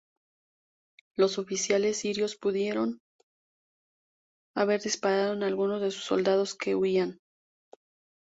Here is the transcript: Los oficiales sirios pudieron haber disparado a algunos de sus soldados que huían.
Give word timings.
Los 1.15 1.37
oficiales 1.37 1.97
sirios 1.97 2.35
pudieron 2.35 2.97
haber 4.55 4.81
disparado 4.81 5.33
a 5.39 5.45
algunos 5.47 5.79
de 5.79 5.91
sus 5.91 6.05
soldados 6.05 6.55
que 6.55 6.73
huían. 6.73 7.19